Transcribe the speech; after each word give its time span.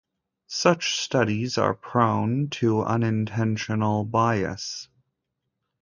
Such 0.47 0.95
studies 0.99 1.59
are 1.59 1.75
prone 1.75 2.47
to 2.53 2.81
unintentional 2.81 4.03
bias. 4.03 4.87